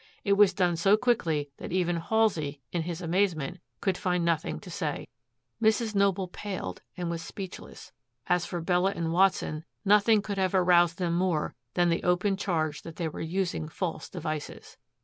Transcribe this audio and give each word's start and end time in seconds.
It 0.23 0.33
was 0.33 0.51
done 0.51 0.77
so 0.77 0.97
quickly 0.97 1.51
that 1.57 1.71
even 1.71 1.97
Halsey, 1.97 2.59
in 2.71 2.81
his 2.81 3.03
amazement, 3.03 3.59
could 3.81 3.99
find 3.99 4.25
nothing 4.25 4.59
to 4.61 4.71
say. 4.71 5.07
Mrs. 5.61 5.93
Noble 5.93 6.27
paled 6.27 6.81
and 6.97 7.07
was 7.11 7.21
speechless. 7.21 7.91
As 8.25 8.43
for 8.47 8.61
Bella 8.61 8.93
and 8.95 9.13
Watson, 9.13 9.63
nothing 9.85 10.23
could 10.23 10.39
have 10.39 10.55
aroused 10.55 10.97
them 10.97 11.13
more 11.13 11.53
than 11.75 11.89
the 11.89 12.01
open 12.01 12.35
charge 12.35 12.81
that 12.81 12.95
they 12.95 13.09
were 13.09 13.21
using 13.21 13.69
false 13.69 14.09
devices. 14.09 14.75